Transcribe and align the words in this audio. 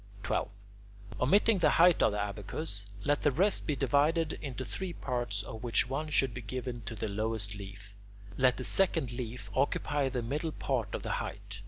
12. 0.23 0.49
Omitting 1.19 1.59
the 1.59 1.69
height 1.69 2.01
of 2.01 2.11
the 2.11 2.19
abacus, 2.19 2.87
let 3.03 3.21
the 3.21 3.29
rest 3.29 3.67
be 3.67 3.75
divided 3.75 4.33
into 4.41 4.65
three 4.65 4.93
parts, 4.93 5.43
of 5.43 5.63
which 5.63 5.87
one 5.87 6.09
should 6.09 6.33
be 6.33 6.41
given 6.41 6.81
to 6.87 6.95
the 6.95 7.07
lowest 7.07 7.53
leaf. 7.53 7.93
Let 8.35 8.57
the 8.57 8.63
second 8.63 9.11
leaf 9.11 9.51
occupy 9.53 10.09
the 10.09 10.23
middle 10.23 10.53
part 10.53 10.95
of 10.95 11.03
the 11.03 11.11
height. 11.21 11.59